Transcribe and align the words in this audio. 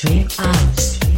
Dream 0.00 0.26
House. 0.30 1.09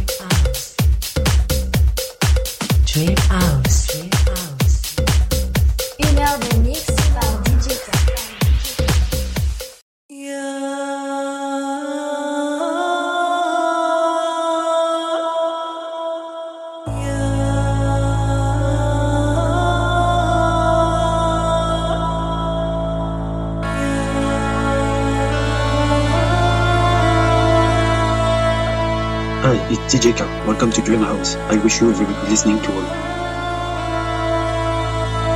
Welcome 30.63 30.81
to 30.81 30.89
Dream 30.89 31.01
House. 31.01 31.35
I 31.35 31.61
wish 31.61 31.81
you 31.81 31.89
a 31.89 31.93
very 31.93 32.05
good 32.05 32.29
listening 32.29 32.57
to 32.61 32.71
all. 32.71 32.83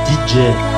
DJ 0.06 0.77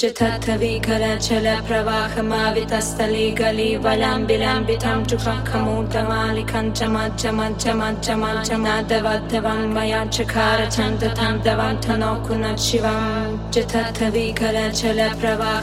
चिथाविल 0.00 0.78
प्रवाह 1.66 2.14
मावितस्थलि 2.22 3.26
गलिं 3.40 3.78
चपा 5.06 5.34
खमो 5.46 5.76
लिखं 6.34 6.70
च 6.72 6.90
मा 6.94 7.06
च 7.14 7.26
मा 7.38 7.48
च 7.54 7.70
मा 7.78 7.92
च 8.02 8.58
माधवान् 8.64 9.30
छन्द 10.74 11.04
छान् 11.14 11.38
चिथाविल 13.54 14.32
प्रवाह 15.20 15.62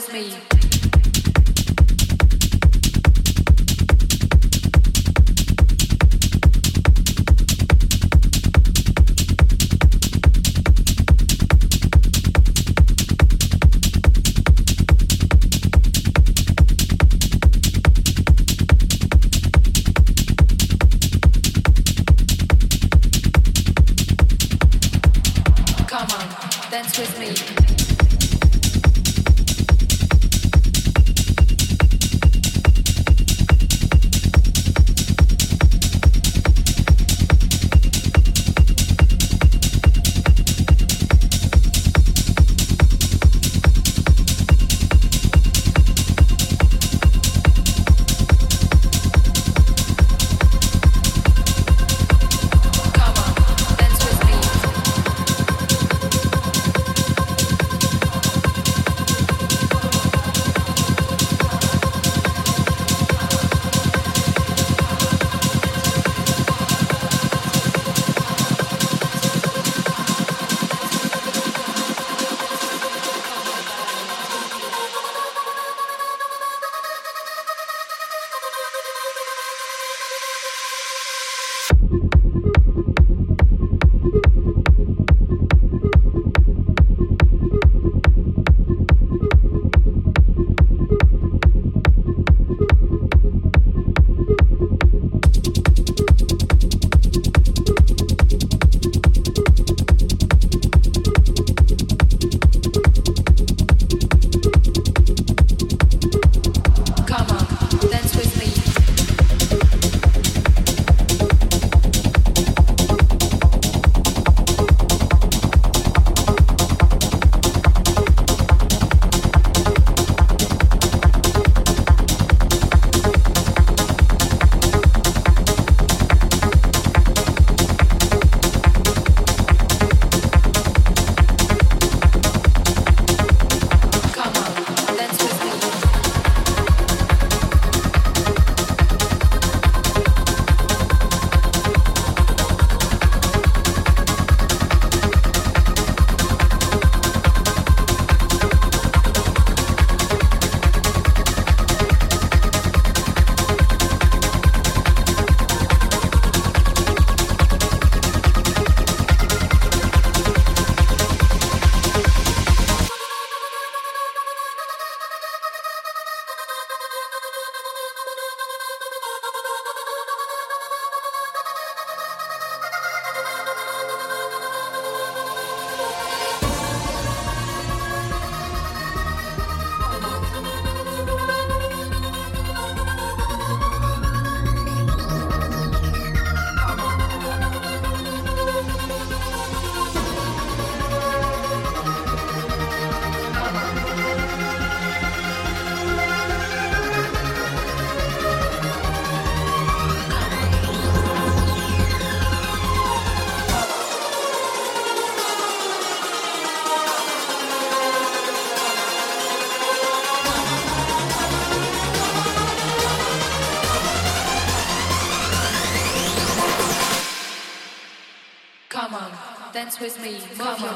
with 0.00 0.12
me. 0.14 0.59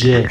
DJ, 0.00 0.30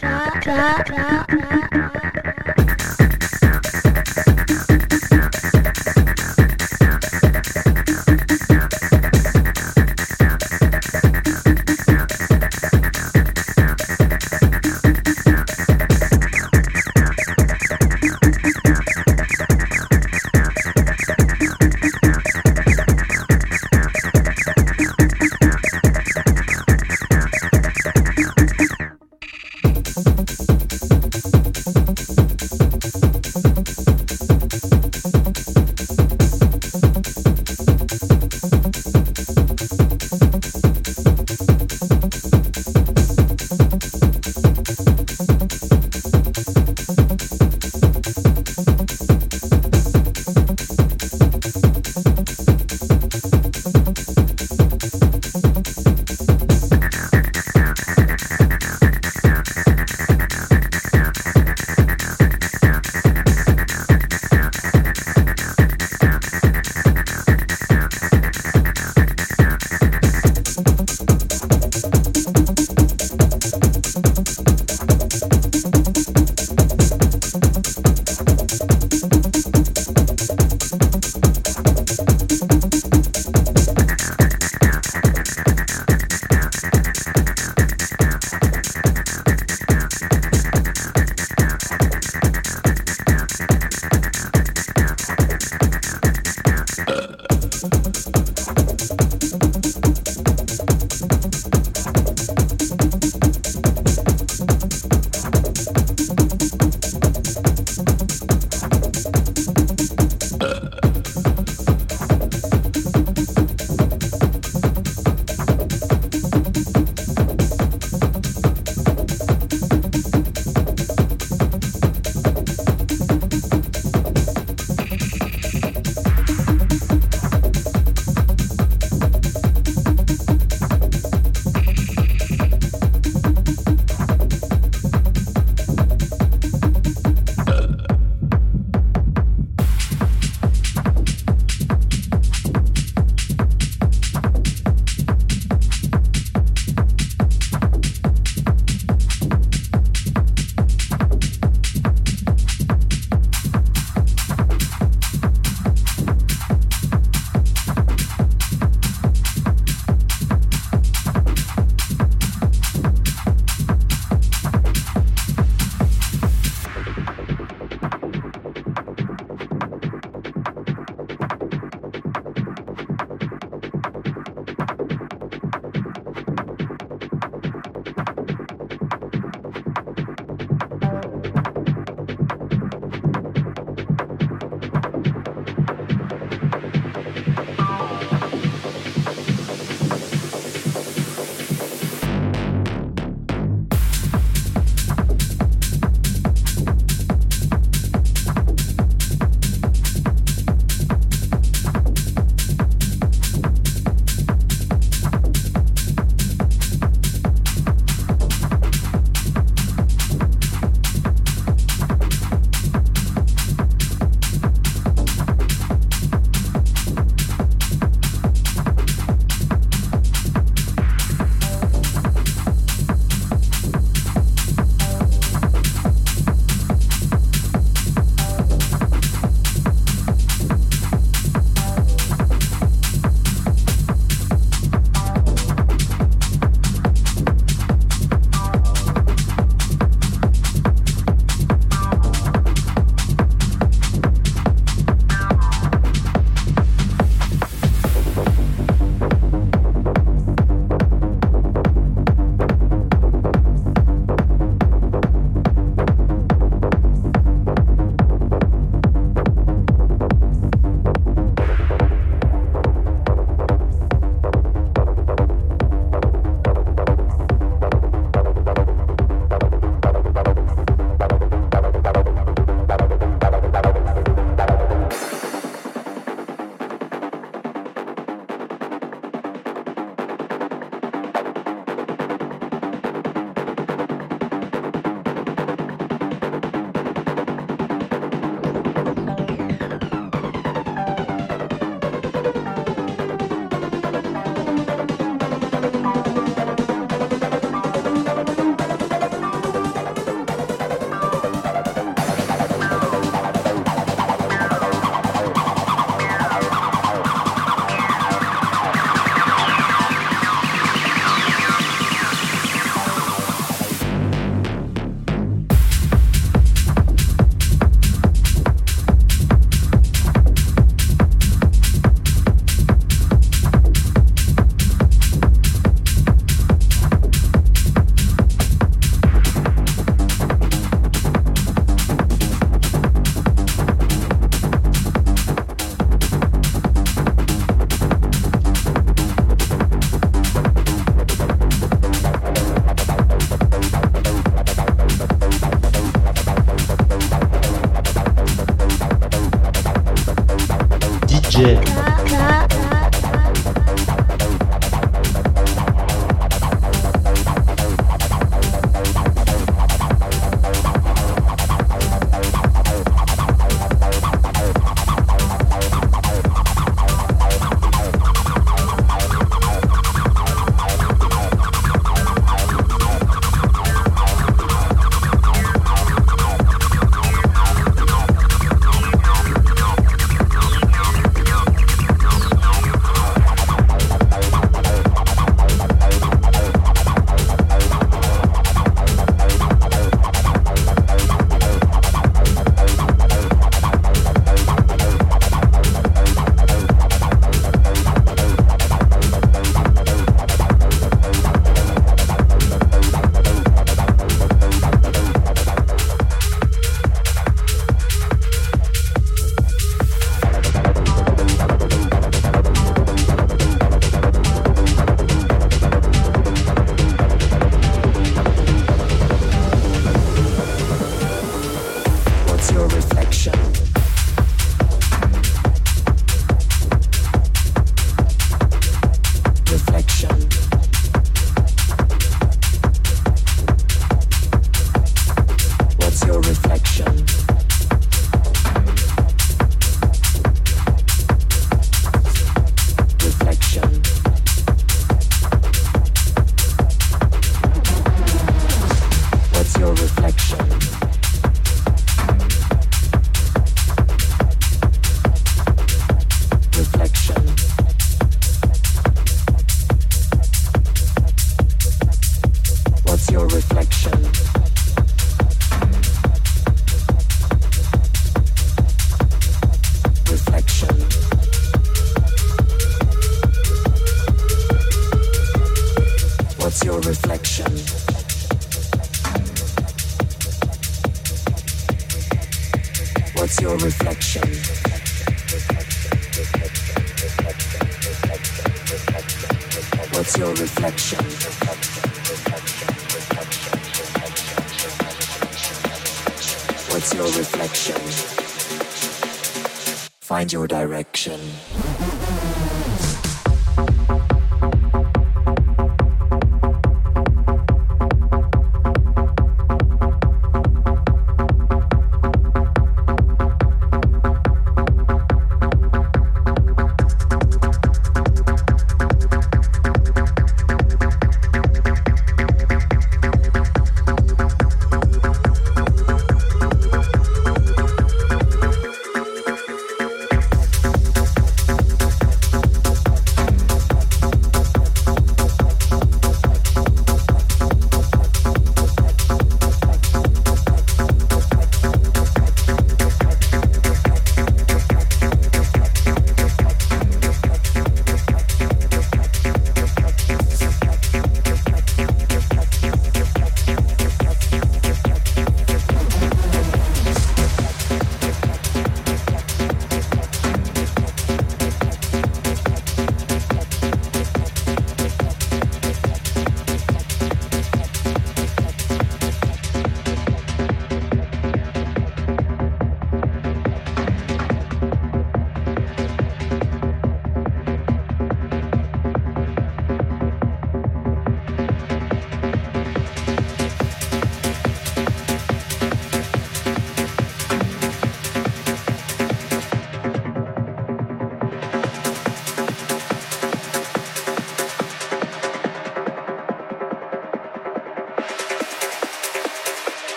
your 500.96 501.69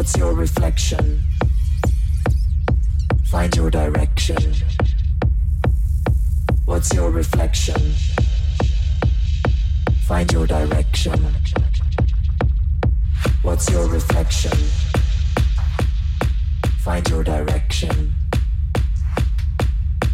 What's 0.00 0.16
your 0.16 0.32
reflection? 0.32 1.20
Find 3.26 3.54
your 3.54 3.70
direction. 3.70 4.54
What's 6.64 6.94
your 6.94 7.10
reflection? 7.10 7.92
Find 10.06 10.32
your 10.32 10.46
direction. 10.46 11.20
What's 13.42 13.68
your 13.68 13.86
reflection? 13.88 14.56
Find 16.78 17.06
your 17.10 17.22
direction. 17.22 18.14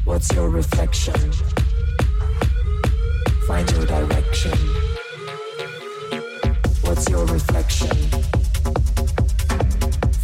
What's 0.04 0.32
your 0.32 0.50
reflection? 0.50 1.32
Find 3.46 3.70
your 3.70 3.86
direction. 3.86 4.58
What's 6.82 7.08
your 7.08 7.24
reflection? 7.26 8.35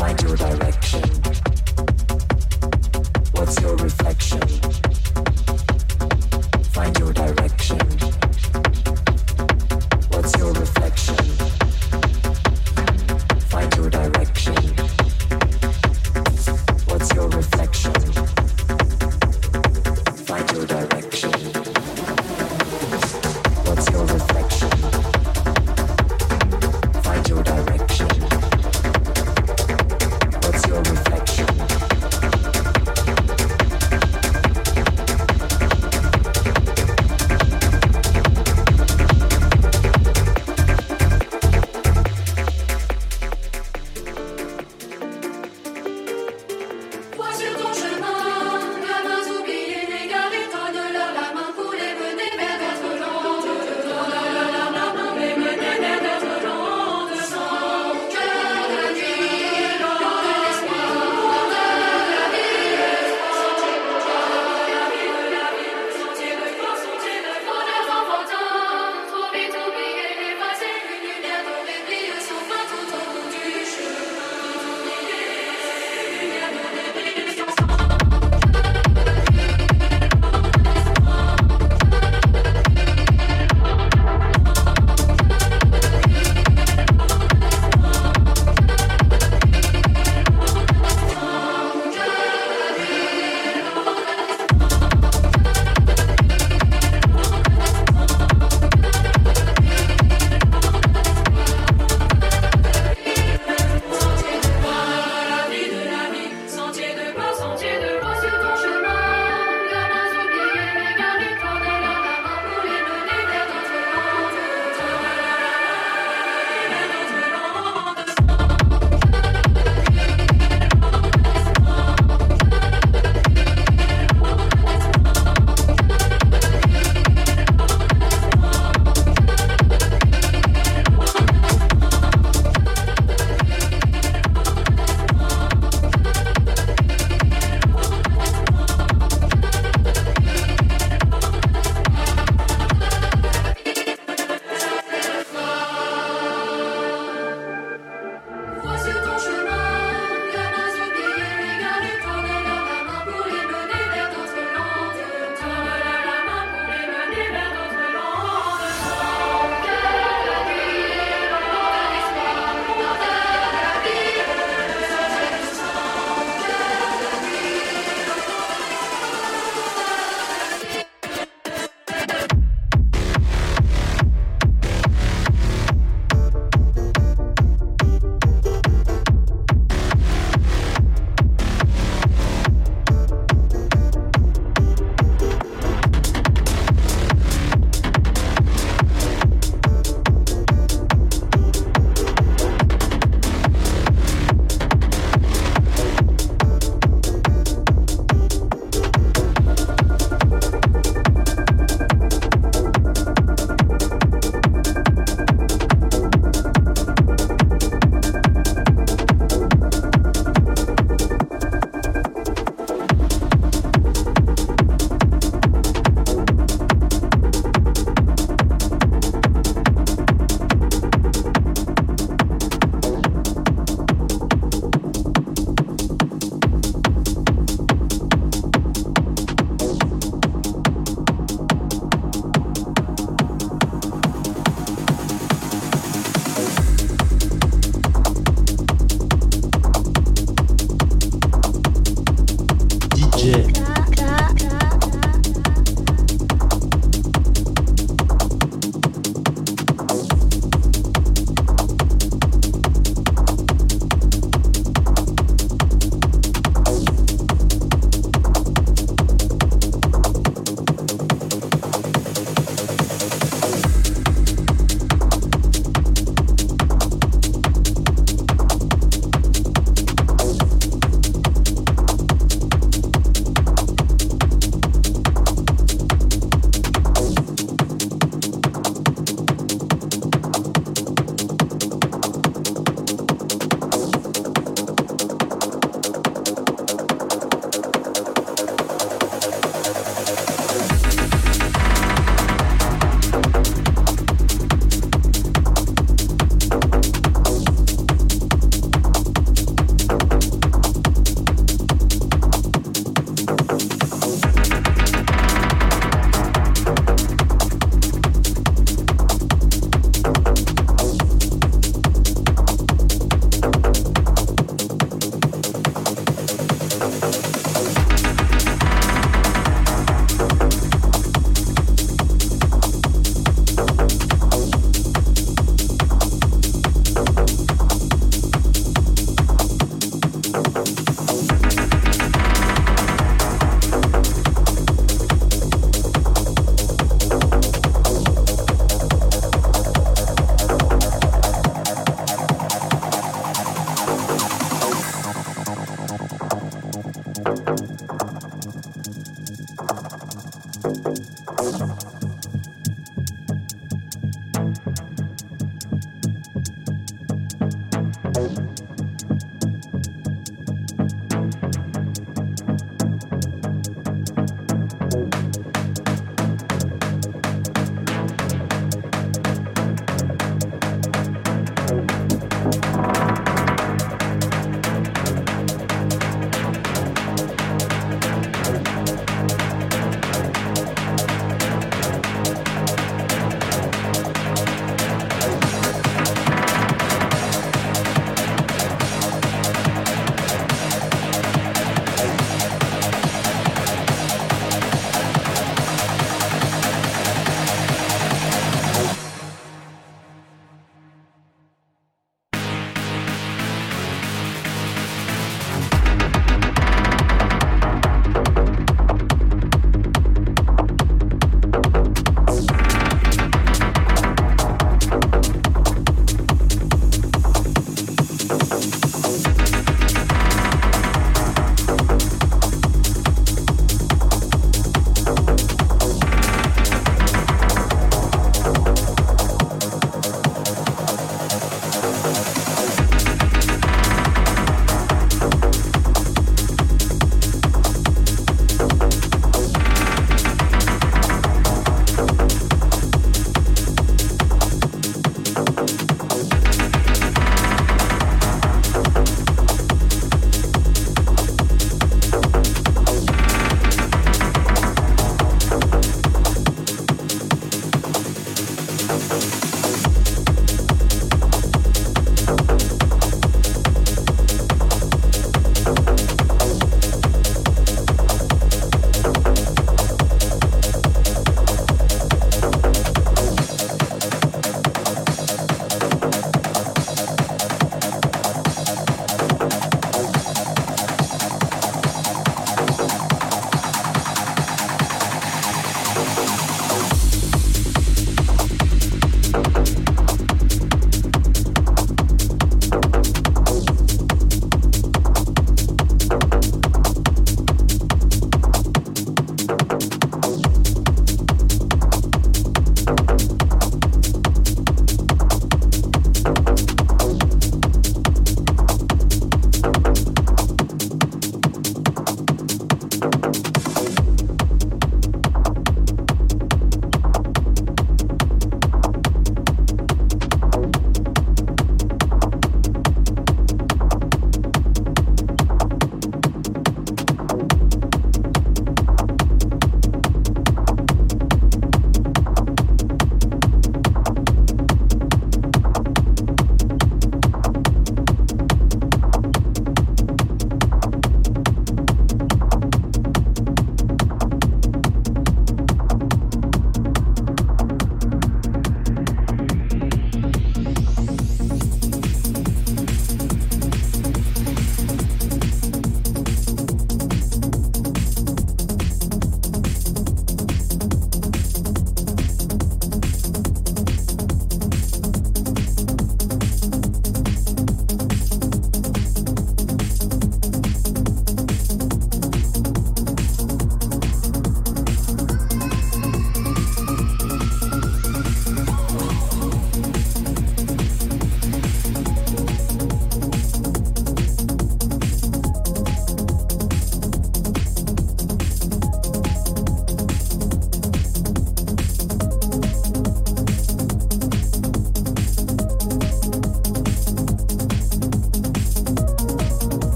Find 0.00 0.22
your 0.22 0.34
direction. 0.34 1.30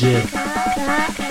DJ, 0.00 1.29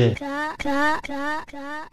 DJ. 0.00 1.89